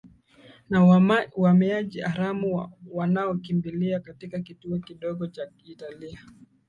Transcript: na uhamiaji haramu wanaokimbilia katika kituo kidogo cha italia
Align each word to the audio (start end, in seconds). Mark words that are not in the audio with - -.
na 0.69 1.05
uhamiaji 1.35 2.01
haramu 2.01 2.69
wanaokimbilia 2.91 3.99
katika 3.99 4.39
kituo 4.39 4.79
kidogo 4.79 5.27
cha 5.27 5.49
italia 5.63 6.19